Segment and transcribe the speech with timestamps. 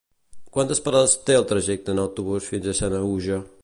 [0.55, 3.45] Quantes parades té el trajecte en autobús fins a Sanaüja?